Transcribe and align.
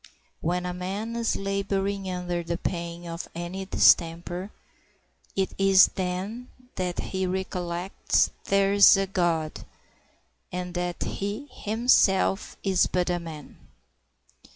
When 0.39 0.65
a 0.65 0.73
man 0.73 1.15
is 1.15 1.35
laboring 1.35 2.09
under 2.09 2.41
the 2.41 2.57
pain 2.57 3.05
of 3.05 3.27
any 3.35 3.65
distemper, 3.65 4.49
it 5.35 5.51
is 5.59 5.91
then 5.93 6.47
that 6.73 6.99
he 6.99 7.27
recollects 7.27 8.31
there 8.45 8.73
is 8.73 8.97
a 8.97 9.05
God, 9.05 9.63
and 10.51 10.73
that 10.73 11.03
he 11.03 11.49
himself 11.51 12.57
is 12.63 12.87
but 12.87 13.11
a 13.11 13.19
man. 13.19 13.57